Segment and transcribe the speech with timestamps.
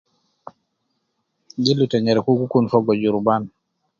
[1.63, 3.43] Gildu te nyereku gi kun fogo juruban